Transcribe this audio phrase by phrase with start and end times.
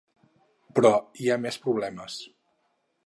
[0.79, 0.91] Però
[1.25, 2.17] hi ha més problemes.